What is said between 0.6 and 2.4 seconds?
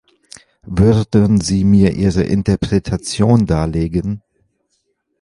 Würden Sie mir Ihre